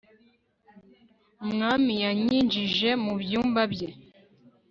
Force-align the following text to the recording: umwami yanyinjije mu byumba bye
umwami 1.43 1.93
yanyinjije 2.03 2.89
mu 3.03 3.13
byumba 3.21 3.61
bye 3.71 3.89